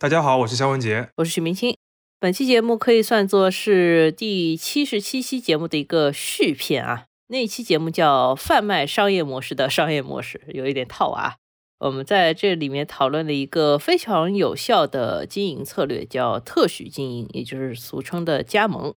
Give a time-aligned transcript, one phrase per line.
[0.00, 1.76] 大家好，我是肖文杰，我是许明清。
[2.20, 7.06] 本期节目可以算作是第七十七期节目的一个续篇啊。
[7.26, 11.34] 那一期节目叫《贩卖商业模式的商业模式》，有一点套娃。
[11.80, 18.94] 我们在这里面讨论了一个非常有效的经营策略，叫特许经营，也就是俗称的加盟。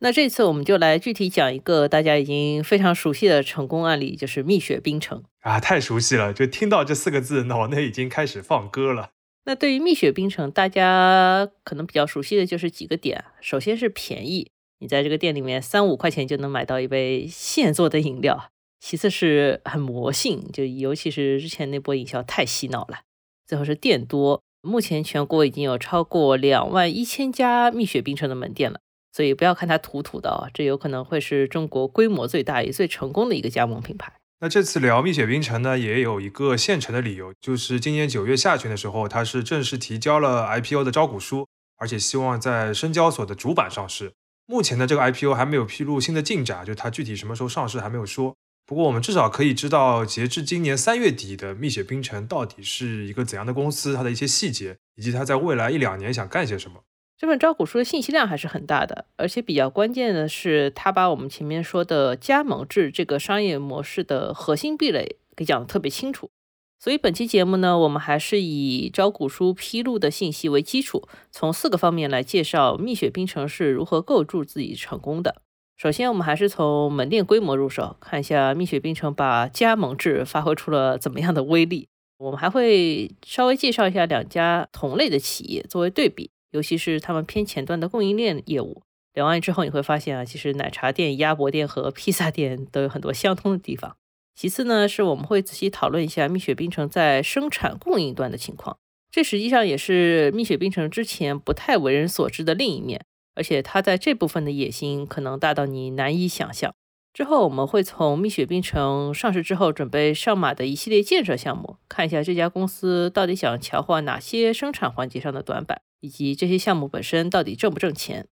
[0.00, 9.10] 那这次我们就来具体讲一个大家已经非常熟悉的成功案例，就是蜜雪冰城啊，太熟悉了，就听到这四个字，脑内已经开始放歌了。
[9.50, 18.52] 那对于蜜雪冰城，大家可能比较熟悉的就是几个点，首先是便宜，你在这个店里面三五块钱就能买到一杯现做的饮料。
[18.78, 23.00] 其次是很魔性，就尤其是之前那波营销太洗脑了。
[23.44, 28.78] 最后是店多，目前全国已经有超过两万一千家蜜雪冰城的门店了，
[29.12, 34.12] 所以不要看它土土的哦，这有可能会是中国规模最大也最成功的一个加盟品牌。
[34.42, 44.14] 那这次聊蜜雪冰城呢，也有一个现成的理由，就是今年九月下旬的时候，它是正式提交了 IPO 的招股书，而且希望在深交所的主板上市。
[44.46, 48.34] 目前的这个 IPO 还没有披露新的进展，就它具体什么时候上市还没有说。
[48.64, 56.80] 不过我们至少可以知道，截至今年三月底的蜜雪冰城到底是一个怎样的公司，它的一些细节，以及它在未来一两年想干些什么。
[57.20, 66.30] 这份招股书的信息量还是很大的，而且比较关键的是，它把我们前面说的加盟制这个商业模式的核心壁垒给讲得特别清楚。
[66.78, 75.42] 所以本期节目呢，我们还是以招股书披露的信息为基础，从四个方面来介绍蜜雪冰城是如何构筑自己成功的。
[75.76, 81.86] 首先，我们还是从门店规模入手，看一下蜜雪冰城把加盟制发挥出了怎么样的威力。
[82.16, 88.82] 我们还会稍微介绍一下两家同类的企业作为对比，尤其是他们偏前端的供应链业务。
[89.14, 93.96] 聊完之后，你会发现啊，其实奶茶店、鸭脖店和披萨店都有很多相通的地方。
[94.34, 98.78] 其次呢，是我们会仔细讨论一下蜜雪冰城在生产供应端的情况，
[99.10, 103.04] 这实际上也是蜜雪冰城之前不太为人所知的另一面。
[103.34, 106.74] 而且它在这部分的野心可能大到你难以想象。
[107.12, 118.26] 之后我们会从蜜雪冰城上市之后准备上马的一系列建设项目，看一下这家公司到底想强化哪些生产环节上的短板，以及这些项目本身到底挣不挣钱。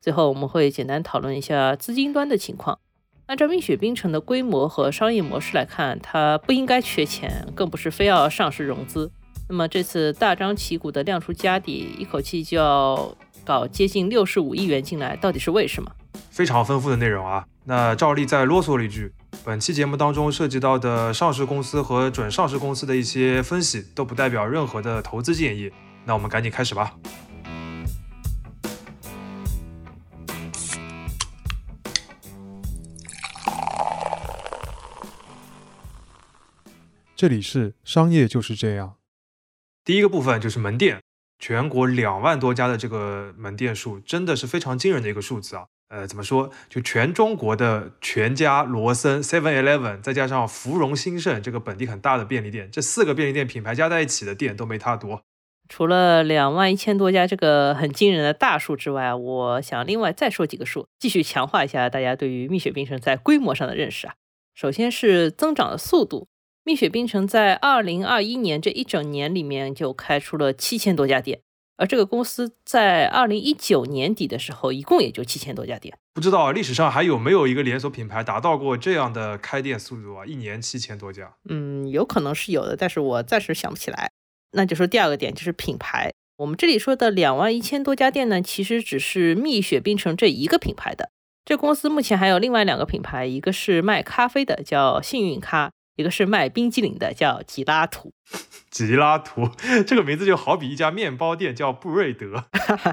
[0.00, 2.78] 最后我们会简单讨论一下资金端的情况。
[3.26, 9.10] 按照蜜雪冰城的规模和商业模式来看，它不应该缺钱，更不是非要上市融资。
[9.48, 13.16] 那么这次大张旗鼓的亮出家底，一口气就要。
[13.42, 15.90] 搞接近六十五亿元进来，到底是为什么？
[16.30, 17.46] 非常丰富的内容啊！
[17.64, 19.10] 那照例再啰嗦了一句，
[19.42, 25.72] 本期节目当中涉及到的上市公司和准上市公司的一些分析，都不代表任何的投资建议。
[26.04, 26.96] 那我们赶紧开始吧。
[37.14, 38.96] 这里是商业就是这样。
[39.84, 41.00] 第一个部分就是门店。
[41.42, 45.64] 全国两万多家的这个门店数，真的是非常惊人的一个数字啊！
[45.88, 46.50] 呃，怎么说？
[46.68, 55.22] 就全中国的全家、罗森、Seven Eleven，再加上芙蓉兴盛这个本地很大的便利店，这四个便利店品牌加在一起的店都没它多。
[55.70, 64.14] 除了两万一千多家这个很惊人的大数之外，我想另外再说几个数，继续强化一下大家对于蜜雪冰城在规模上的认识啊。
[64.52, 66.26] 首先是增长的速度。
[66.64, 71.40] 蜜雪冰城在二零二一年这一整年里面就开出了七千多家店，
[71.76, 75.96] 而这个公司在二零一九年底的时候，一共也就七千多家店。
[76.12, 80.26] 不知道历史上还有没有一个连锁品牌达到过这样的开店速度啊？
[80.26, 81.32] 一年七千多家。
[81.48, 84.10] 嗯，有可能是有的，但是我暂时想不起来。
[84.52, 86.10] 那就说第二个点就是品牌。
[86.36, 91.10] 我们这里说的两万一千多家店呢，其实只是蜜雪冰城这一个品牌的。
[91.44, 95.70] 这公司目前还有另外两个品牌，一个是卖咖啡的，叫幸运咖。
[95.96, 98.10] 一个是卖冰激凌的，叫吉拉图。
[98.70, 99.50] 吉拉图
[99.86, 102.46] 这个名字就好比一家面包店叫布瑞德。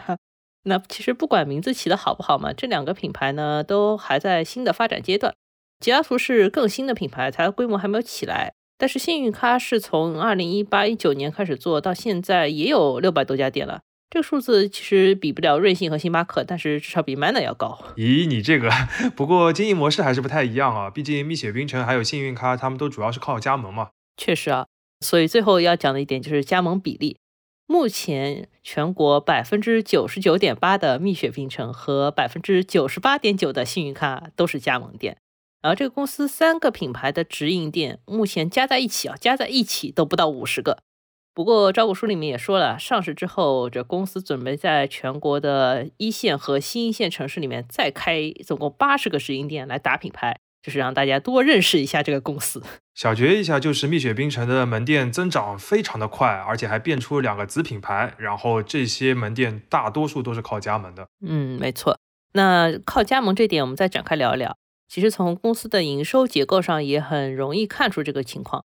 [0.63, 5.33] 那其实不管名字起的好不好嘛，这两个品牌呢都还在新的发展阶段。
[5.79, 8.55] 吉拉图是更新的品牌，它的规模还没有起来。
[8.77, 13.81] 但是幸运咖是从二零一八一九年开始做到现在，也有六百多家店了。
[14.09, 17.77] 这个数字其实比不了瑞幸和星巴克，但是至少比 Manner 要高。
[17.97, 18.69] 咦，你这个
[19.17, 23.89] 不过经营模式还是不太一样啊，毕竟蜜雪冰城还有幸运咖，他们都主要是靠加盟嘛。
[24.15, 24.67] 确实啊，
[25.01, 27.17] 所以最后要讲的一点就是加盟比例。
[27.65, 35.17] 目前全国百分之九十九点八的蜜雪冰城和百分之九十八点九的幸运咖都是加盟店，
[35.67, 40.79] 而这个公司三个品牌的直营店目前加在一起啊，加在一起都不到五十个。
[41.33, 52.63] 不过招股书里面也说了，上市之后，这公司准备在全国的一线和新一线城市里面再开总共八十个直营店来打品牌，就是让大家多认识一下这个公司。
[52.95, 61.07] 小结一下，就是蜜雪冰城的门店增长非常的快，而且还变出两个子品牌，然后这些门店大多数都是靠加盟的。
[61.21, 61.99] 嗯，没错。
[62.33, 64.57] 那靠加盟这点，我们再展开聊一聊。
[64.87, 68.63] 其实从公司的营收结构上也很容易看出这个情况。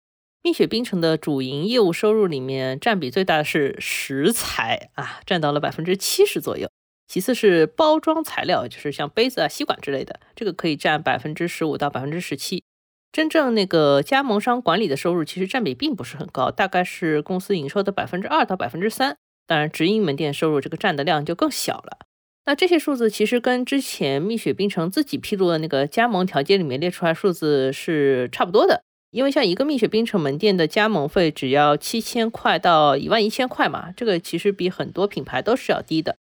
[0.41, 6.69] 蜜雪冰城的主营业务收入里面，占比最大的是食材啊，占到了百分之七十左右。
[7.07, 12.63] 其次是包装材料，就是像杯子啊、吸管之类的，这个可以占百分之十五到百分之十七。
[13.11, 19.17] 真正那个加盟商管理的收入，其实占比并不是很高，大概是公司营收的百分之二到百分之三。
[19.47, 22.04] 当然，直营门店收入这个占的量就更小了。
[22.45, 28.83] 那这些数字其实跟之前蜜雪冰城自己披露的那个加盟条件里面列出来数字是差不多的。
[29.11, 36.17] 因为像一个蜜雪冰城门店的加盟费只要七千块到一万一千块嘛，这个其实比很多品牌都是要低的。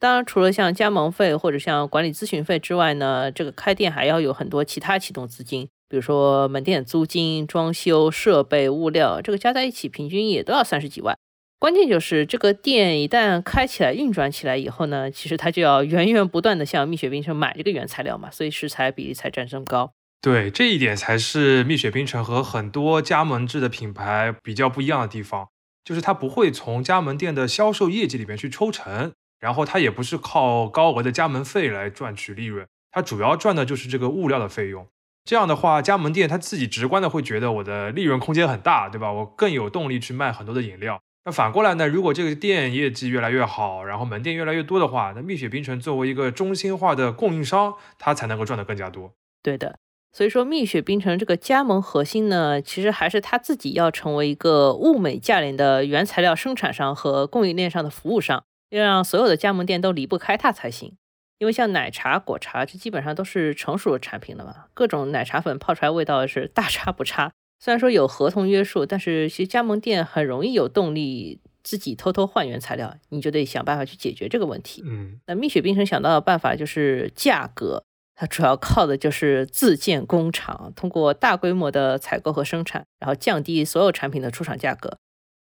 [0.00, 5.68] 当然，除了像加盟费或者像管理咨询费之外呢，这个开店还要有很多其他启动资金。
[5.88, 11.18] 比如说门店租金、装修、设备、物料，这个加在一起，平均也都要三十几万。
[11.60, 19.90] 关键就是这个店一旦开起来、运转起来以后呢，其实它就要源源不断的向蜜雪冰城买这个原材料嘛，所以食材比例才占这么高。
[20.20, 25.48] 对，这一点才是蜜雪冰城和很多加盟制的品牌比较不一样的地方，
[25.84, 34.86] 就是它不会从加盟店的销售业绩里面去抽成，然后它也不是靠高额的加盟费来赚取利润，它主要赚的就是这个物料的费用。
[35.24, 39.12] 这样的话，加盟店他自己直观的会觉得我的利润空间很大，对吧？
[39.12, 41.00] 我更有动力去卖很多的饮料。
[41.28, 41.86] 那反过来呢？
[41.86, 49.12] 如果这个店业绩越来越好，然后门店越来越多的话，那蜜雪冰城作为一个中心化的供应商，它才能够赚得更加多。
[49.42, 49.78] 对的，
[50.10, 60.96] 所以说蜜雪冰城这个加盟核心呢，其实还是他自己要成为一个物美价廉的原材料生产商和供应链上的服务商，要让所有的加盟店都离不开它才行。
[61.36, 67.32] 因为像奶茶、果茶，这基本上都是成熟的产品了嘛，各种奶茶粉泡出来味道是大差不差。
[67.60, 74.82] 虽然说有合同约束，但是其实加盟店很容易有动力自己偷偷换原材料，你就得想办法去解决这个问题。
[74.86, 77.82] 嗯，那蜜雪冰城想到的办法就是价格，
[78.14, 84.98] 它主要靠的就是自建工厂，通过大规模的采购和生产，然后降低所有产品的出厂价格。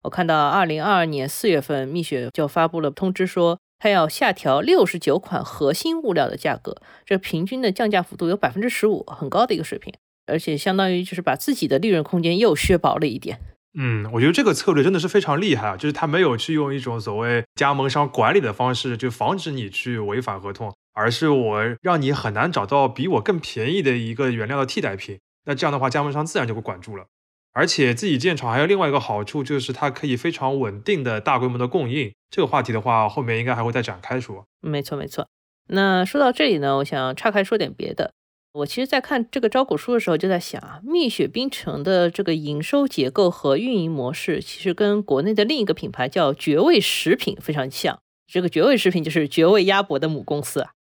[0.04, 3.60] 我看到二零二二年四月份，蜜雪就发布了通知说。
[3.80, 9.94] 它要下调六十九款核心物料的价格，这平均的降价幅度有百分之十五，很高的一个水平，
[10.26, 13.40] 而且相当于就是把自己的利润空间又削薄了一点。
[13.76, 27.06] 嗯，我觉得这个策略真的是非常厉害啊，就是他没有去用一种所谓加盟商管理的方式，就防止你去违反合同，而是我让你很难找到比我更便宜的一个原料的替代品，那这样的话加盟商自然就会管住了。
[27.56, 32.12] 而且自己建厂还有另外一个好处，就是它可以非常稳定的大规模的供应。
[32.30, 34.46] 这个话题的话，后面应该还会再展开说。
[34.62, 35.28] 没错没错。
[35.70, 38.12] 那说到这里呢，我想岔开说点别的。
[38.54, 48.00] 我其实，在看这个招股书的时候，就在想啊，蜜雪冰城的这个营收结构和运营模式，其实跟国内的另一个品牌叫绝味食品非常像。
[48.28, 50.72] 这个绝味食品就是绝味鸭脖的母公司啊。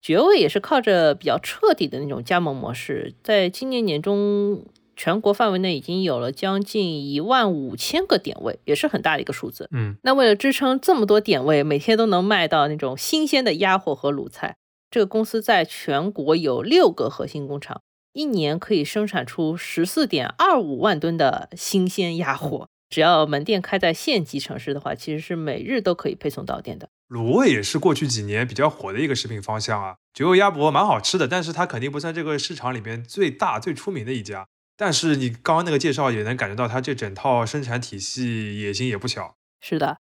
[0.00, 4.64] 绝味也是靠着比较彻底的那种加盟模式，在今年年中。
[5.00, 9.68] 全国范围内已经有了将近一万五千个点位，也是很大的一个数字。
[9.70, 14.56] 嗯，那为了支撑这么多点位，每天都能卖到那种新鲜的鸭货和卤菜，
[14.90, 17.82] 这个公司在全国有六个核心工厂，
[18.12, 22.68] 一年可以生产出十四点二五万吨的新鲜鸭货。
[22.88, 26.88] 只要门店开在县级城市的话，其实是每日都可以配送到店的。
[27.10, 34.46] 卤味也是过去几年比较火的一个食品方向啊，绝味鸭脖蛮好吃的，但是它肯定不算这个市场里边最大最出名的一家。
[34.76, 39.34] 但是你刚刚那个介绍也能感觉到，它这整套生产体系野心也不小。
[39.60, 39.98] 是的，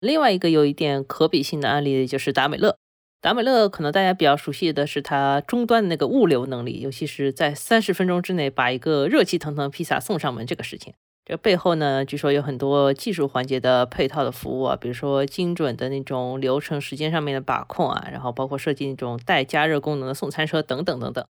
[0.00, 2.78] 另外一个有一点可比性的案例就是达美乐。
[3.22, 10.92] 达美乐可能大家比较熟悉的是它终端的那个物流能力，尤其是在三十分钟之内把一个热气腾腾披萨送上门这个事情。
[11.24, 21.24] 这背后呢，据说有很多技术环节的配套的服务啊，比如说精准的那种流程时间上面的把控啊，然后包括设计那种带加热功能的送餐车等等等等。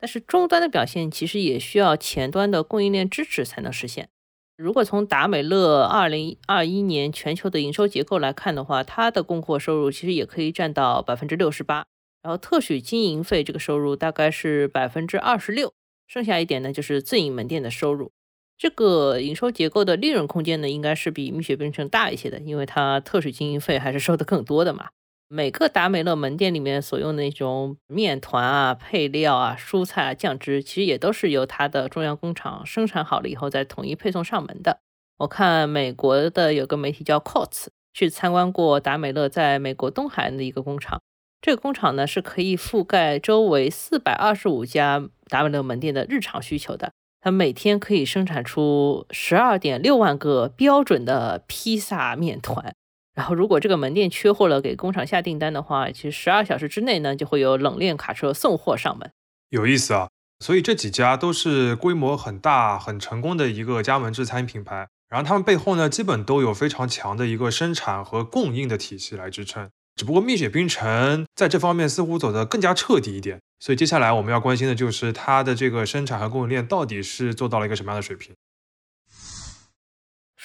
[0.00, 4.08] 但是终端的表现其实也需要前端的供应链支持才能实现。
[4.56, 11.84] 如果从达美乐二零二一年全球的营收结构来看的话，它的供货收入其实也可以占到百分之六十八，
[12.22, 15.74] 然后特许经营费这个收入大概是百分之二十六，
[16.06, 18.10] 剩下一点呢就是自营门店的收入。
[18.56, 24.88] 这个营收结构的利润空间呢，应该是比蜜雪冰城大一些的，因为它特许经营费还是收的更多的嘛。
[25.28, 34.78] 每个达美乐门店里面所用的那种面团啊、配料啊、蔬菜啊、酱汁，其实也都是由它的中央工厂生产好了以后再统一配送上门的。
[35.18, 41.02] 我看美国的有个媒体叫 Cots 去参观过达美乐在美国东海岸的一个工厂，
[41.40, 46.92] 这个工厂呢是可以覆盖周围四百二十五家达美乐门店的日常需求的。
[47.20, 52.72] 它每天可以生产出十二点六万个标准的披萨面团。
[53.16, 59.10] 然后，如果这个门店缺货了，给工厂下订单的话，其实十二小时之内呢，就会有冷链卡车送货上门。
[59.48, 60.10] 有意思啊！
[60.40, 64.86] 所以这几家都是规模很大、很成功的一个加盟制餐饮品牌。
[65.08, 69.70] 然后他们背后呢，基本都有非常强的一个生产和供应的体系来支撑。
[69.94, 73.40] 只不过蜜雪冰城在这方面似乎走得更加彻底一点。
[73.58, 78.34] 所以接下来我们要关心的就是它的这个生产和供应链到底是做到了一个什么样的水平。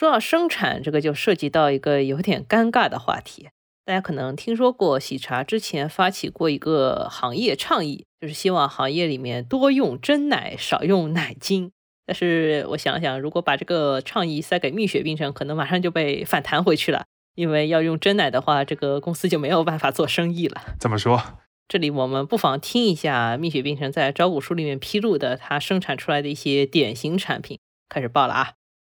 [0.01, 3.49] 说到生产，这个就涉及到一个有点尴尬的话题。
[3.85, 11.71] 大家可能听说过，喜茶之前发起过一个行业倡议，就是希望行业里面多用真奶，少用奶精。
[12.07, 17.05] 但是我想想，如果把这个倡议塞给蜜雪冰城，可能马上就被反弹回去了。
[17.35, 20.63] 因为要用真奶的话，这个公司就没有办法做生意了。
[20.79, 21.21] 怎么说？
[21.69, 27.59] 这里我们不妨听一下蜜雪冰城在招股书里面披露的它生产出来的一些典型产品。
[27.87, 28.53] 开始报了啊，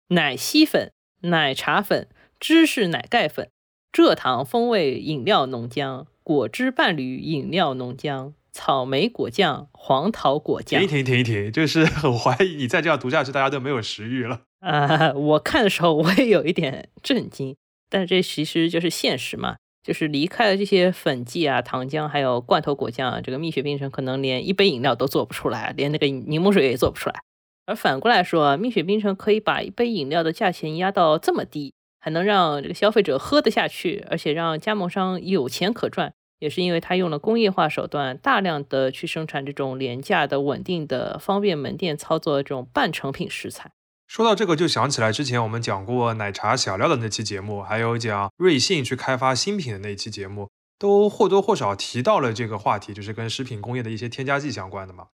[0.08, 0.90] 奶昔粉。
[1.22, 2.08] 奶茶粉、
[2.38, 3.48] 芝士奶盖粉、
[3.92, 10.80] 蔗糖风味饮料浓浆、果汁伴侣饮料浓浆、草莓果酱、黄桃果酱。
[10.86, 14.42] 停一停，停一停，就是很怀疑你再这样读下去，大家都没有食欲了。
[14.60, 17.56] 啊，我看的时候我也有一点震惊，
[17.88, 27.20] 但是这其实就是现实嘛，就是离开了这些粉剂啊、糖浆，还有罐头果酱，这个蜜雪冰城可能连一杯饮料都做不出来，连那个柠檬水也做不出来。
[27.66, 43.72] 而反过来说啊，蜜雪冰城可以把一杯饮料的价钱压到这么低，还能让这个消费者喝得下去，而且让加盟商有钱可赚，也是因为它用了工业化手段，大量的去生产这种廉价的、稳定的、方便门店操作的这种半成品食材。
[44.06, 55.06] 说到这个，就想起来之前我们讲过奶茶小料的那期节目，还有讲瑞幸去开发新品的那期节目，都或多或少提到了这个话题，就是跟食品工业的一些添加剂相关的嘛。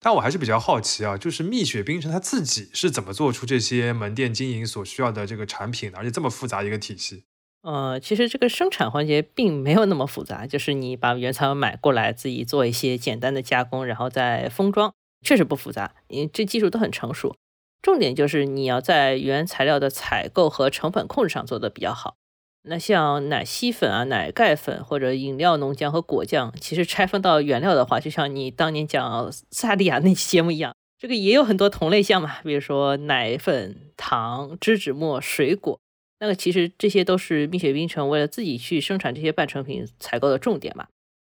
[0.00, 7.24] 但我还是比较好奇啊，就是蜜雪冰城它自己是怎么做出这些门店经营所需要的这个产品的，而且这么复杂一个体系。
[7.62, 17.34] 呃，其实这个生产环节并没有那么复杂，就是你把原材料买过来，自己做一些简单的加工，然后再封装，确实不复杂，因为这技术都很成熟。
[17.82, 22.14] 重点就是你要在原材料的采购和成本控制上做得比较好。
[22.62, 35.80] 那像奶昔粉啊、奶盖粉或者饮料浓浆和果酱，其实拆分到原料的话，就像你当年讲萨莉亚那期节目一样，这个也有很多同类项嘛，比如说奶粉、糖、脂脂末、水果，
[36.20, 40.88] 那个其实这些都是蜜雪冰城为了自己去生产这些半成品采购的重点嘛。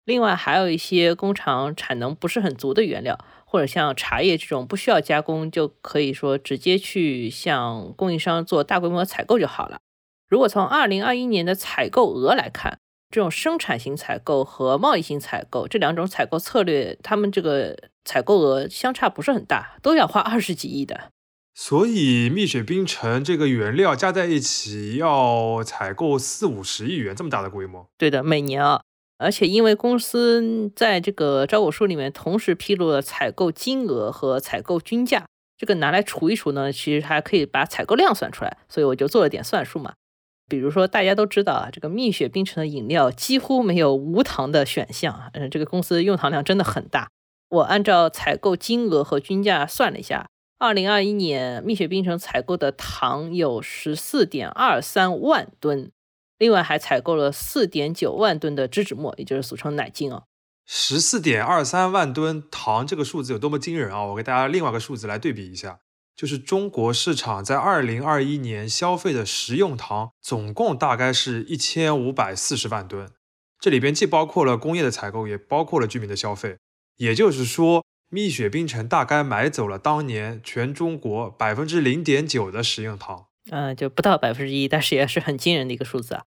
[0.04, 9.78] 另外还有一些工厂产能不是很足的原料，或者像茶叶这种不需要加工就可以说直接去向供应商做大规模采购就好了。
[10.32, 12.78] 如果从二零二一年的采购额来看，
[13.10, 21.10] 这种生产型采购和贸易型采购这两种采购策略，他们这个采购额相差不是很大，都要花二十几亿的。
[21.54, 27.86] 所以蜜雪冰城这个原料加在一起要采购四五十亿元，这么大的规模？
[27.98, 28.80] 对的，每年啊，
[29.18, 35.26] 而且因为公司在这个招股书里面同时披露了采购金额和采购均价，
[35.58, 39.92] 这个拿来除一除呢，其实还可以把采购量算出来，所以我就做了点算术嘛。
[40.52, 47.08] 比如说，大家都知道啊，这个蜜雪冰城的饮料几乎没有无糖的选项啊，嗯，这个公司用糖量真的很大。
[47.48, 50.28] 我按照采购金额和均价算了一下，
[50.58, 55.90] 二零二一年蜜雪冰城采购的糖有十四点二三万吨，
[56.36, 60.24] 另外还采购了四点九万吨的脂脂末，也就是俗称奶精啊。
[60.66, 64.04] 十四点二三万吨糖这个数字有多么惊人啊！
[64.04, 65.78] 我给大家另外一个数字来对比一下。
[66.14, 73.10] 就是中国市场在二零二一年消费的食用糖总共大概是一千五百四十万吨，
[73.58, 76.58] 这里边既包括了工业的采购，也包括了居民的消费。
[76.98, 86.24] 也就是说，蜜雪冰城大概买走了当年全中国百分之零点九的食用糖，嗯，就不到百分之一，但是也是很惊人的一个数字啊。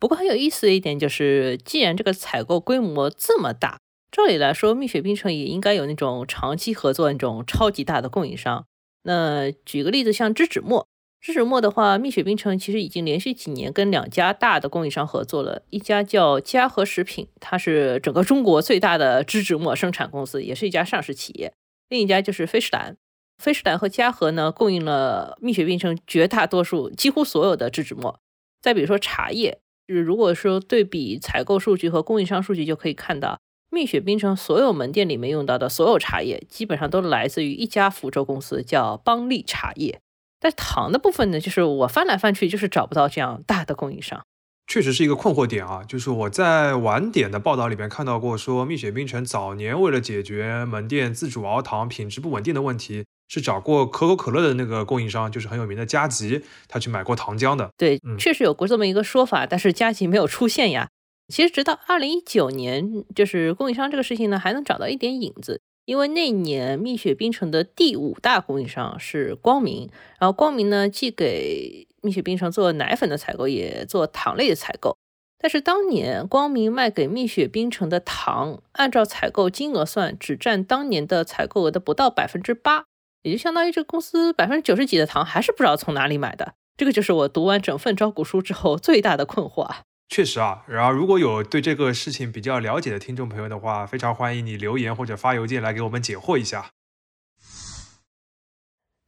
[0.00, 3.78] 不过很有意思的一点就是，既然这个采购规模这么大，
[4.10, 8.66] 照理来说，蜜雪冰城也应该有那种长期合作那种超级大的供应商。
[9.06, 10.84] 那举个例子，像芝脂末，
[11.20, 21.52] 芝脂末的话，蜜雪冰城其实已经连续几年跟两家大的供应商合作了，一家叫嘉禾食品，它是整个中国最大的芝脂末生产公司，也是一家上市企业；
[21.88, 22.96] 另一家就是飞诗兰，
[23.38, 28.18] 飞诗兰和嘉禾呢供应了蜜雪冰城绝大多数、几乎所有的芝脂末。
[28.60, 33.38] 再比如说茶叶，就是如果说对比采购数据和供应商数据，就可以看到。
[33.76, 40.00] 蜜雪冰城所有门店里面用到的所有茶叶，基本上都来自于一家福州公司，叫邦利茶叶。
[40.40, 44.24] 但糖的部分呢，就是我翻来翻去，就是找不到这样大的供应商。
[44.66, 45.82] 确实是一个困惑点啊。
[45.86, 57.68] 就是我在晚点的报道里面看到过，说蜜雪冰城早年为了解决门店自主熬糖品质不稳定的问题，是找过可口可乐的那个供应商，就是很有名的佳吉，他去买过糖浆的。
[57.76, 60.88] 对，嗯确实有过这么一个说法，但是佳吉没有出现呀。
[61.28, 65.60] 其实直到二零一九年，就是供应商这个事情呢，还能找到一点影子。
[65.84, 74.96] 因为那年蜜雪冰城的第五大供应商是光明，然后光明呢既给蜜雪冰城做奶粉的采购，也做糖类的采购。
[75.38, 82.86] 但是当年光明卖给蜜雪冰城的糖，按照采购金额算，只占当年的采购额的不到百分之八，
[83.22, 86.54] 也就相当于这公司百分之九十几的糖还是不知道从哪里买的。
[86.76, 89.82] 这个就是我读完整份招股书之后最大的困惑啊。
[90.08, 96.70] 确实啊，然后如果有对这个事情比较了解的听众朋友的话，非常欢迎你留言或者发邮件来给我们解惑一下。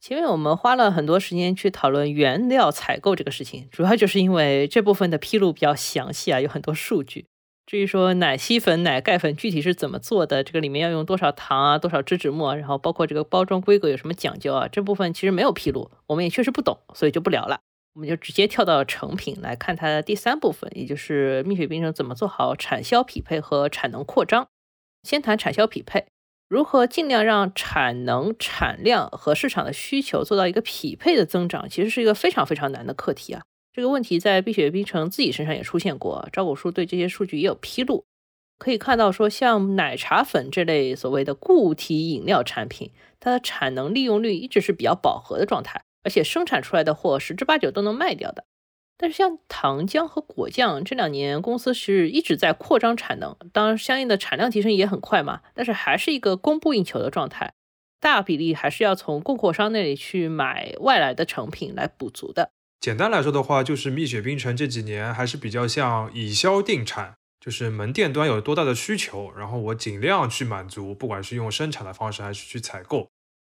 [0.01, 7.25] 前面我们花了很多时间去讨论原料采购这个事情，主要就是因为这部分的披露比较详细啊，有很多数据。
[7.65, 17.61] 至于说奶昔粉、奶盖粉具体是怎么做的，这个里面要用多少糖啊、多少植脂末，然后包括这个包装规格有什么讲究啊，这部分其实没有披露，我们也确实不懂，所以就不聊了。
[17.93, 24.47] 我们就直接跳到成品来看它的第三部分，也就是蜜雪冰城怎么做好产销匹配和产能扩张。
[25.03, 26.05] 先谈产销匹配。
[26.47, 33.43] 如何尽量让产能、产量和市场的需求做到一个匹配的增长，其实是一个非常非常难的课题啊。
[33.71, 38.03] 这个问题在蜜雪冰城自己身上也出现过，招股书对这些数据也有披露。
[38.57, 48.45] 可以看到，说像奶茶粉这类所谓的固体饮料产品，它的产能利用率一直是比较饱和的状态，而且生产出来的货十之八九都能卖掉的。
[48.97, 57.53] 但是像糖浆和果酱这两年公司是一直在扩张产能，当然相应的产量提升也很快嘛，但是还是一个供不应求的状态，
[58.01, 62.51] 大比例还是要从供货商那里去买外来的成品来补足的。
[62.81, 73.09] 简单来说的话，就是蜜雪冰城这几年还是比较像以销定产，就是门店端有多大的需求，然后我尽量去满足，不管是用生产的方式还是去采购。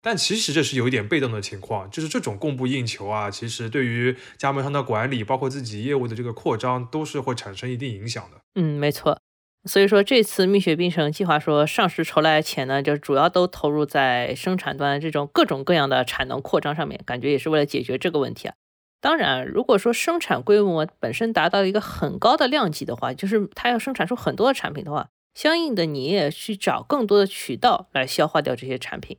[0.05, 8.38] 但其实这是有一点被动的情况，就是这种供不应求啊，其实对于加盟商的管理，包括自己业务的这个扩张，都是会产生一定影响的。
[8.53, 9.19] 嗯，没错。
[9.67, 18.53] 所以说这次蜜雪冰城计划说上市筹来的钱呢，就主要都投入在生产端这种各种各样的产能扩张上面，感觉也是为了解决这个问题啊。
[19.01, 29.18] 当然，如果说生产规模本身达到一个很高的量级的话，就是它要生产出很多的产品的话，相应的你也去找更多的渠道来消化掉这些产品。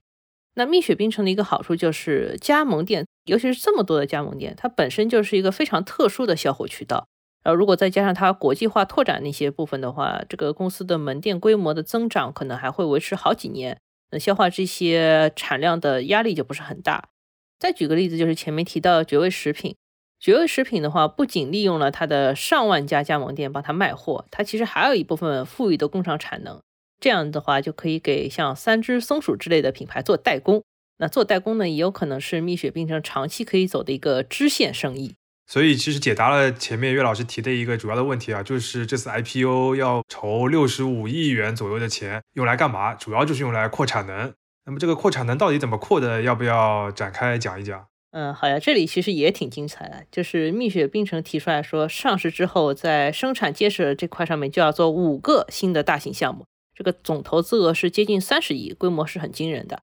[0.58, 7.06] 那蜜雪冰城的一个好处就是加盟店，尤其是这么多的加盟店，它本身就是一个非常特殊的销货渠道。
[7.44, 13.78] 然后如果再加上它国际化拓展那些部分的话，这个公司的门店规模的增长可能还会维持好几年。
[14.10, 17.10] 那消化这些产量的压力就不是很大。
[17.58, 19.76] 再举个例子，就是前面提到的绝味食品。
[20.18, 26.58] 绝味食品的话，不仅利用了它的上万家加盟店帮它卖货，它其实还有一部分富裕的工厂产能。
[27.00, 30.62] 这样的话，就可以给像三只松鼠之类的品牌做代工。
[30.98, 35.14] 那做代工呢，也有可能是蜜雪冰城长期可以走的一个支线生意。
[35.46, 42.94] 所以其实解答了前面岳老师提的一个主要的问题啊，就是这次 IPO 要筹六十五亿元左右的钱，用来干嘛？
[42.94, 44.32] 主要就是用来扩产能。
[44.64, 46.22] 那么这个扩产能到底怎么扩的？
[46.22, 47.86] 要不要展开讲一讲？
[48.10, 56.44] 嗯，好呀，这里其实也挺精彩的，就是蜜雪冰城提出来说，上市之后在生产建设这块上面就要做五个新的大型项目。
[56.76, 59.80] 这个总投资额是接近三十亿，规模是很惊人的。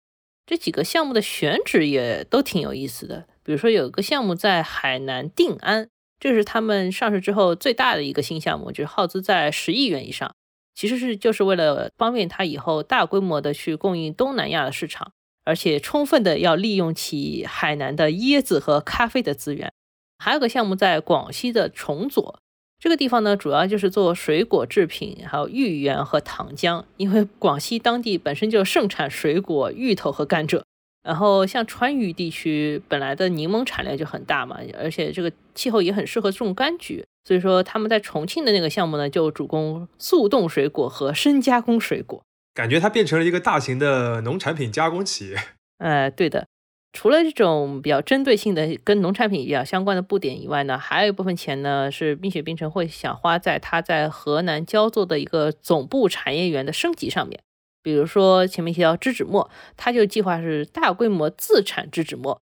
[0.46, 5.88] 这几个项目的选址也都挺有意思的，比如说有一个项目在海南定安，
[6.20, 10.36] 这是他们上市之后最大的一个新项目，就是耗资在十亿元以上，
[10.76, 15.14] 其实是就是为了方便它以后大规模的去供应东南亚的市场，
[15.46, 19.72] 而且充分的要利用起海南的椰子和咖啡的资源。
[20.18, 22.42] 还有个项目在广西的崇左。
[22.82, 26.84] 这个地方呢，主要就是做水果制品，还有芋圆和糖浆。
[26.98, 30.63] 因为广西当地本身就盛产水果、芋头和甘蔗，
[31.04, 42.24] 然后像川渝地区本来的柠檬产量就很大嘛，而且这个气候也很适合种柑橘，所以说他们在重庆的那个项目呢，就主攻速冻水果和深加工水果，
[42.56, 45.38] 感觉它变成了一个大型的农产品加工企业。
[45.78, 46.48] 哎，对的。
[46.94, 57.40] 除了这种比较针对性的跟农产品比较相关的布点以外呢，还有一部分钱呢是蜜雪冰城会想花在它在河南焦作的一个总部产业园的升级上面。
[57.82, 62.40] 比如说前面提到栀子末，它就计划是大规模自产栀子末。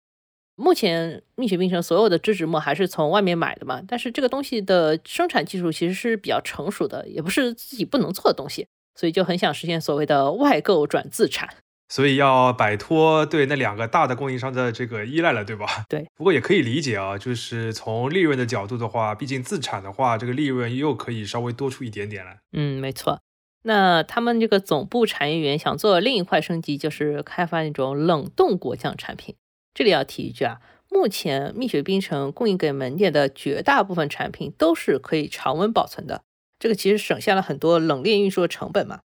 [0.56, 11.48] 目前蜜雪冰城所有的脂脂末还是从外面买的嘛，但是这个东西的生产技术其实是比较成熟的，也不是自己不能做的东西，所以就很想实现所谓的外购转自产。
[11.90, 15.66] 所以要摆脱对那两个大的供应商的这个依赖了，对吧？
[15.90, 16.06] 对。
[16.16, 22.38] 不过也可以理解啊，就是从利润的角度的话，毕竟自产的话，这个利润又可以稍微多出一点点来。
[22.52, 23.20] 嗯，没错。
[23.64, 29.34] 那他们这个总部产业园想做另一块升级，就是开发那种冷冻果酱产品。
[29.74, 36.22] 这里要提一句啊，目前蜜雪冰城供应给门店的绝大部分产品都是可以常温保存的，
[36.58, 39.00] 这个其实省下了很多冷链运输的成本嘛。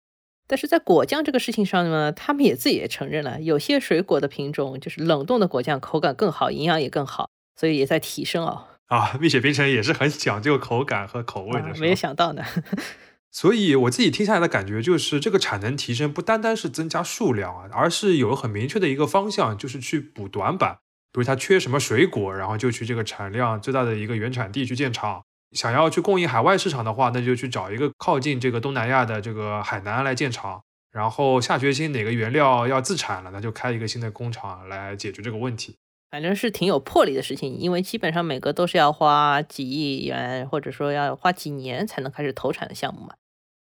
[0.51, 8.65] 但是在果酱这个事情上呢，他们也自己也承认了，有些水果的品种就是冷冻的果酱口感更好，营养也更好，所以也在提升哦。
[8.87, 12.43] 啊，蜜雪冰城也是很讲究口感和口味的，没有想到呢。
[13.31, 20.79] 所以我自己听下来的感觉就是，这个产能提升不单单是增加数量啊，而是有很明确的一个方向，就是去补短板。
[21.13, 25.23] 比如它缺什么水果，然后就去这个产量最大的一个原产地去建厂。
[25.53, 30.63] 想要去供应海外市场的话，那就去找一个靠近这个东南亚的这个海南来建厂。
[30.93, 35.77] 然后下决心哪个原料要自产了，那就开一个新的工厂来解决这个问题。
[36.11, 43.15] 反正是挺有魄力的事情，因为基本上每个都是要花几亿元，或者说要花几年才能开始投产的项目嘛。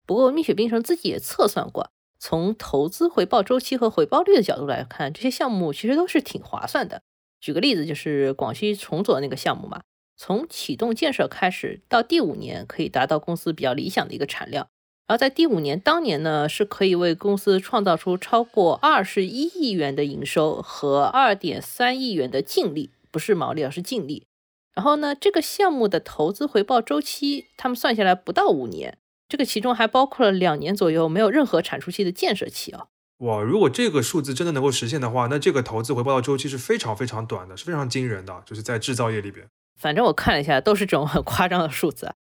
[0.05, 7.01] 不过蜜雪冰城自己也测算过，从投资回报周期和回报率的角度来看，这些项目其实都是挺划算的。
[7.39, 9.81] 举个例子，就是广西崇左那个项目嘛。
[10.17, 14.67] 从启动建设开始到第五年，可以达到公司比较理想的一个产量。
[15.07, 24.25] 然后在第五年当年呢，是可以为公司创造出超过二十一亿元的营收和二点三亿元的净利，不是毛利，而是净利。
[24.73, 28.97] 然后呢，这个项目的投资回报周期，他们算下来不到五年，
[29.29, 32.87] 这个其中还包括了两年左右没有任何产出期的建设期啊。
[33.19, 39.47] 哇，如果这个数字真的能够实现的话，那这个投资回报的周期是非常非常短的，是非常惊人的，就是在制造业里边。
[39.79, 42.11] 反正我看了一下，都是这种很夸张的数字。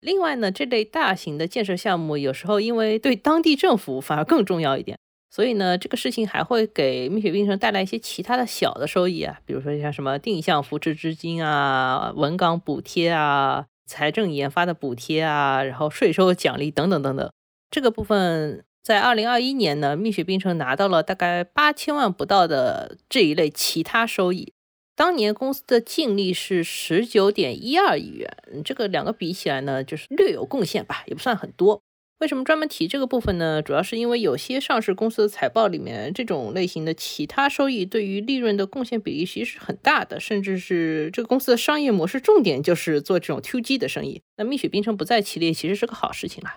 [0.00, 4.98] 另外呢，这类大型的建设项目有时候因为对当地政府反而更重要一点，
[5.30, 17.30] 所以呢，这个事情还会给蜜雪冰城带来一些其他的小的收益啊，比如说像什么定向扶持资金啊、稳岗补贴啊、财政研发的补贴啊，然后税收奖励等等等等。
[17.70, 24.52] 这个部分在二零二一年呢，蜜雪冰城拿到了大概八千万不到的这一类其他收益。
[24.96, 31.82] 当年公司的净利是十九点一二亿元，这个两个比起来呢，就是略有贡献吧，也不算很多。
[32.20, 33.60] 为什么专门提这个部分呢？
[33.60, 44.22] 主要是因为有些上市公司的财报里面，这种类型的其他收益对于利润的贡献比例其实是很大的，甚至是这个公司的商业模式重点就是做这种 to G 的生意。
[44.38, 46.56] 那蜜雪冰城不在其列，其实是个好事情啦。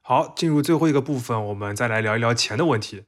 [0.00, 3.02] 好，进入最后一个部分，我们再来聊一聊钱的问题。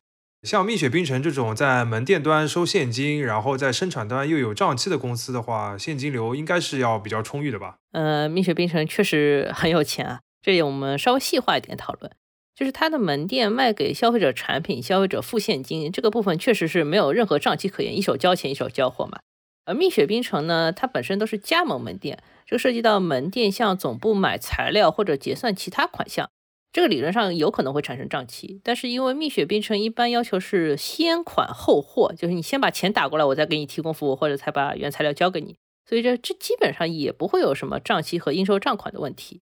[0.47, 7.79] 像蜜雪冰城这种在门店端收现金，然后在生产端又有账期的公司的话，现金流应该是要比较充裕的吧？
[7.91, 10.21] 呃，蜜雪冰城确实很有钱啊。
[10.41, 12.13] 这里我们稍微细化一点讨论，
[12.55, 19.19] 就是它的门店卖给消费者产品，消费者付现金这个部分确实是没有任何账期可言，一手交钱一手交货嘛。
[19.65, 26.31] 而蜜雪冰城呢，它本身都是加盟门店，这涉及到门店向总部买材料或者结算其他款项。
[26.77, 35.57] 这个理论上有可能会产生账期，但是因为蜜雪冰城一般要求是先款后货，就是你先把钱打过来，我再给你提供服务，或者才把原材料交给你，
[35.89, 39.41] 所以这这基本上也不会有什么账期和应收账款的问题。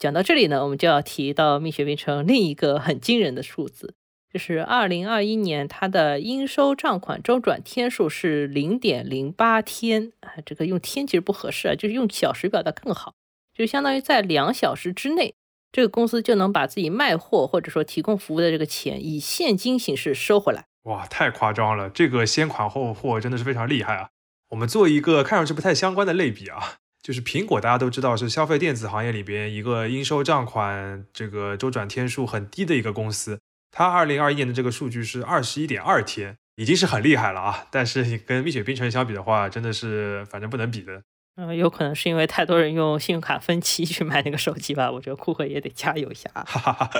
[0.00, 3.94] 讲到这里呢，我们就要提到蜜雪冰城另一个很惊人的数字，
[4.32, 13.14] 就是二零二一年它的应收账款周转天数是零点零八天啊，这个用天其实不合适啊，就是用小时表达更好，
[13.56, 15.36] 就相当于在两小时之内。
[15.74, 20.66] 这个公司就能把自己卖货或者说提供服务的这个钱以现金形式收回来。
[20.84, 21.90] 哇，太夸张了！
[21.90, 24.10] 这个先款后货真的是非常厉害啊。
[24.50, 33.40] 我们做一个看上去不太相关的类比啊，就是苹果，大家都知道是消费电子行业里边一个应收账款这个周转天数很低的一个公司。
[33.72, 37.66] 它二零二一年的这个数据是二十一点二天，已经是很厉害了啊。
[37.72, 41.02] 但是跟蜜雪冰城相比的话，真的是反正不能比的。
[41.36, 44.90] 嗯，有可能是因为太多人用信用卡分期去买那个手机吧。
[44.92, 46.90] 我觉得库克也得加油一下啊。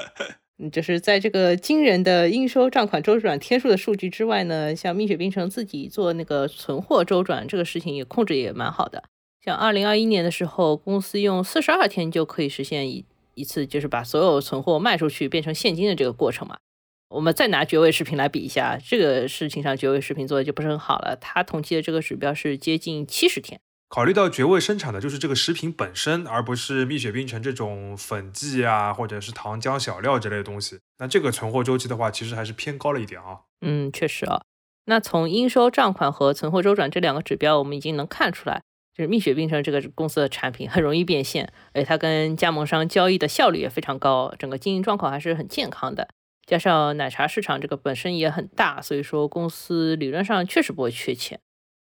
[0.58, 9.04] 嗯，就是在这个惊人的应收账款周转天数的数据之外呢，像蜜雪冰城自己做那个存货周转这个事情也控制也蛮好的。
[9.44, 16.56] 像二零二一年的时候，公司用四十二天就可以实现一一次，就是把所有存货卖出去变成现金的这个过程嘛。
[17.10, 21.16] 我们再拿绝味食品来比一下，这个事情上绝味食品做的就不是很好了。
[21.20, 23.60] 它统计的这个指标是接近七十天。
[23.94, 33.42] 考虑到绝味生产的就是这个食品本身，而不是蜜雪冰城这种粉剂啊，或者是糖浆小料之类的东西，那这个存货周期的话，其实还是偏高了一点啊。
[33.60, 34.42] 嗯，确实啊。
[34.86, 46.08] 那从应收账款和存货周转这两个指标，我们已经能看出来，就是蜜雪冰城这个公司的产品很容易变现，而且它跟加盟商交易的效率也非常高，整个经营状况还是很健康的。
[46.44, 51.38] 加上奶茶市场这个本身也很大，所以说公司理论上确实不会缺钱。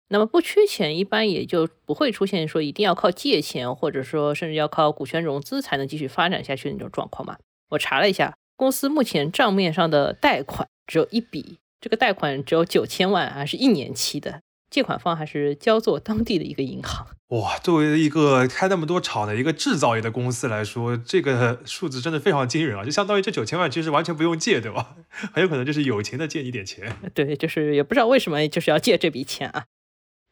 [0.09, 7.37] 那么不缺钱，一般也就不会出现说一定要靠借钱，或者说甚至要靠股权融资才能继续发展下去的那种状况嘛。
[7.69, 14.41] 我查了一下，公司目前账面上的贷款只有一笔，这个贷款只有九千万，还是一年期的。
[14.71, 17.07] 借款方还是焦作当地的一个银行。
[17.29, 22.83] 哇，作为一个开那么多厂的一个制造业的公司来说，这个数字真的非常惊人啊！
[22.83, 24.95] 就相当于这九千万其实完全不用借，对吧？
[25.33, 26.93] 很有可能就是友情的借你点钱。
[27.13, 29.65] 对，就是也不知道为什么就是要借这笔钱啊。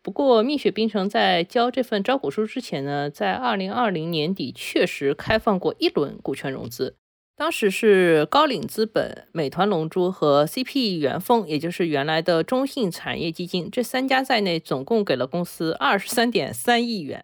[0.04, 6.98] 不过蜜雪冰城在交这份招股书之前呢，在二零二零年底确实开放过一轮股权融资。
[7.38, 17.24] 当时是高瓴资本、美团龙珠和 CP 元丰，也就是原来的中信产业基金，这三家在内，总共给了公司二十三点三亿元。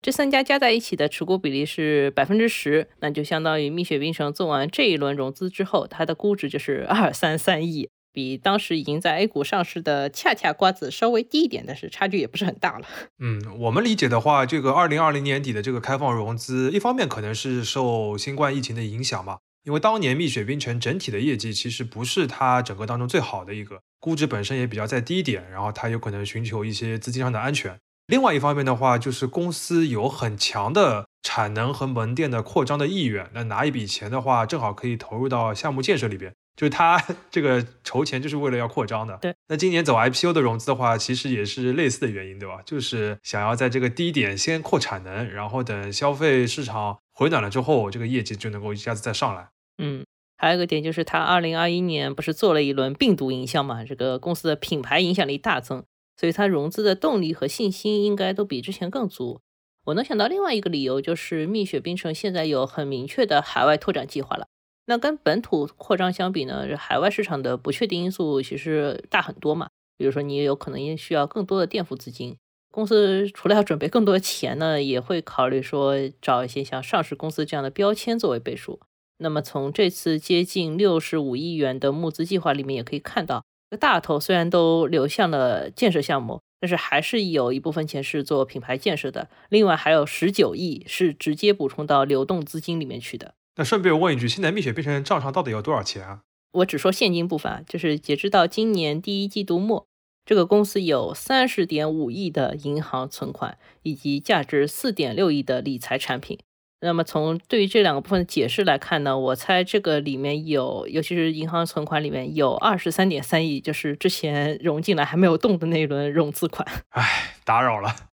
[0.00, 12.86] 这三家加在一起的持股比例是百分之十，那就相当于蜜雪冰城做完这一轮融资之后，它的估值就是二三三亿，比当时已经在 A 股上市的恰恰瓜子稍微低一点，但是差距也不是很大了。
[13.18, 19.38] 嗯，我们理解的话，这个二零二零年底的这个开放融资，一方面可能是受新冠疫情的影响嘛。
[19.64, 27.78] 因为当年蜜雪冰城整体的业绩其实不是它整个当中最好的一个，估值本身也比较在低一点，然后它有可能寻求一些资金上的安全。
[28.08, 39.16] 另外一方面的话，就是公司有很强的产能和门店的扩张的意愿，那拿一笔钱的话，正好可以投入到项目建设里边，就是它 这个筹钱就是为了要扩张的。
[39.22, 42.60] 对，那今年走 IPO 的融资的话，其实也是类似的原因，对吧？
[42.64, 46.98] 就是想要在这个低点先扩产能，然后等消费市场。
[47.14, 49.50] 回暖了之后，这个业绩就能够一下子再上来。
[49.76, 50.02] 嗯，
[50.38, 53.84] 还有一个点就是，他二零二一年不是做了一轮病毒营销嘛？
[53.84, 55.84] 这个公司的品牌影响力大增，
[56.16, 59.40] 所以它融资的动力和信心应该都比之前更足。
[59.84, 64.46] 我能想到另外一个理由就是，蜜雪冰城现在有很明确的海外拓展计划了。
[64.86, 69.68] 那跟本土扩张相比呢，海外市场的不确定因素其实大很多嘛。
[69.96, 72.36] 比如说，你也有可能也需要更多的垫付资金。
[72.72, 78.80] 公司除了要准备更多的钱呢，也会考虑说找一些像上市公司这样的标签作为背书。
[79.18, 83.44] 那么从这次接近六十五亿元的募资计划里面也可以看到，
[83.78, 89.28] 大头虽然都流向了建设项目，但是还是有一部分钱是做品牌建设的。
[89.48, 93.34] 另外还有十九亿是直接补充到流动资金里面去的。
[93.56, 96.20] 那顺便问一句，现在蜜雪冰城账上到底有多少钱啊？
[96.52, 99.86] 我只说现金部分，就是截止到今年第一季度末。
[100.24, 106.38] 这个公司有三十点五亿的银行存款，以及价值四点六亿的理财产品。
[106.80, 116.66] 那么从对于这两个部分的解释来看呢，我猜这个里面有，尤其是银行存款里面有二十三点三亿，就是之前融进来还没有动的那一轮融资款。
[116.90, 118.11] 唉，打扰了。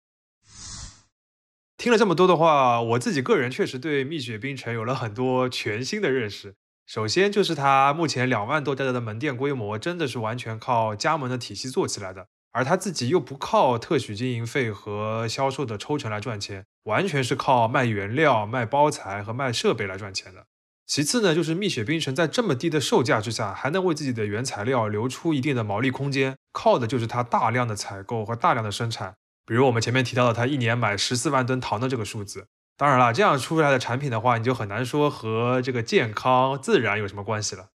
[1.78, 6.56] 听了这么多的话，我自己个人确实对蜜雪冰城有了很多全新的认识。
[6.84, 20.46] 首先就是它目前两万多家的门店规模，真的是完全靠加盟的体系做起来的，而它自己又不靠特许经营费和销售的抽成来赚钱，完全是靠卖原料、卖包材和卖设备来赚钱的。
[20.84, 29.14] 其次呢，就是蜜雪冰城在这么低的售价之下，还能为自己的原材料留出一定的毛利空间，靠的就是它大量的采购和大量的生产。
[29.48, 32.48] 比如我们前面提到的，它一年买十四万吨糖的这个数字。
[32.76, 37.68] 当然了，这样出来的产品的话，你就很难说和这个健康自然有什么关系了。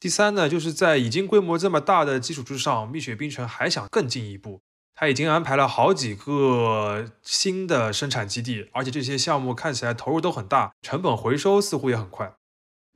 [0.00, 4.62] 第三呢，就是在已经规模这么大的基础之上，蜜雪冰城还想更进一步。
[4.96, 12.34] 它已经安排了好几个新的生产基地，而且这些项目看起来投入都很大，成本回收似乎也很快。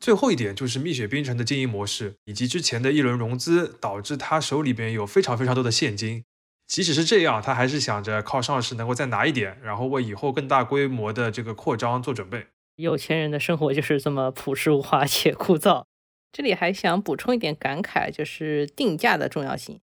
[0.00, 6.24] 最后一点就是蜜雪冰城的经营模式，以及之前的一轮融资，导致他手里边有非常非常多的现金。
[6.68, 12.46] 即使是这样，他还是想着靠上市能够再拿一点，然后为以后更大规模的这个扩张做准备。
[12.76, 15.84] 有钱人的生活就是这么朴实无华且枯燥。
[16.30, 19.80] 这里还想补充一点感慨，就是定价的重要性。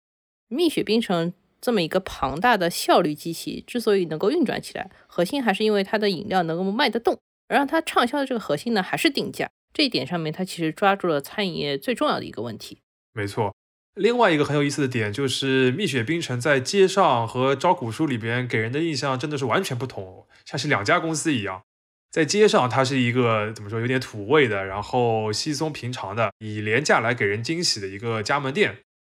[0.47, 7.17] 蜜雪冰城这么一个庞大的效率机器，之所以能够运转起来，核心还是因为它的饮料能够卖得动。
[7.47, 9.49] 而让它畅销的这个核心呢，还是定价。
[9.73, 12.77] 这一点上面，它其实抓住了餐饮业最重要的一个问题。
[13.13, 13.53] 没错。
[13.95, 21.63] 另外一个很有意思的点就是，蜜雪冰城在街上和招股书里边给人的印象真的是完全不同，像是两家公司一样。
[22.11, 28.75] 在街上，它是一个怎么说，有点土味的，然后稀松平常的，以廉价来给人惊喜的一个加盟店；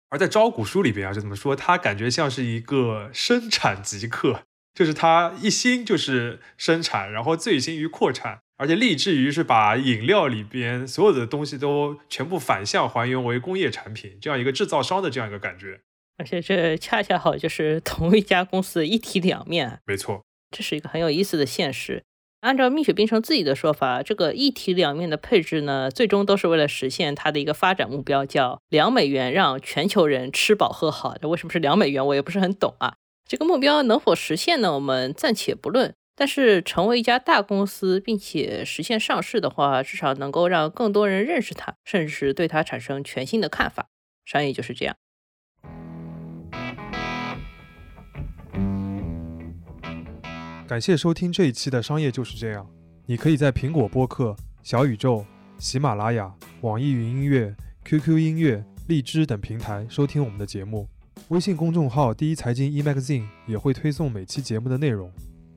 [0.09, 4.43] 而在招股书里边啊，就怎么说，它感觉像是一个生产极客，
[4.75, 8.41] 就是它一心就是生产，然后醉心于扩产。
[8.57, 15.79] 而且立志于是把饮料里边所有的东西都全部反向还原为工业产品，这样一个制造商的这样一个感觉。
[16.17, 19.79] 而且这恰恰好就是同一家公司一体两面。
[19.85, 22.01] 没错，这是一个很有意思的现实。
[22.41, 31.15] 按照蜜雪冰城自己的说法，这个一体两面的配置呢，最终都是为了实现它的一个发展目标，叫两美元让全球人吃饱喝好。
[31.21, 32.05] 这为什么是两美元？
[32.05, 32.95] 我也不是很懂啊。
[33.27, 34.73] 这个目标能否实现呢？
[34.73, 35.93] 我们暂且不论。
[36.19, 43.89] 但是成为一家大公司，并且实现上市的话，至少能够让更多人认识它，甚至是对它产生全新的看法。
[44.25, 44.95] 商业就是这样。
[50.67, 52.65] 感谢收听这一期的《商业就是这样》。
[53.05, 55.23] 你可以在苹果播客、小宇宙、
[55.59, 60.89] 喜马拉雅、网易云音乐、QQ 音乐、荔枝等平台收听我们的节目。
[61.27, 65.13] 微信公众号“第一财经 e-magazine” 也会推送每期节目的内容。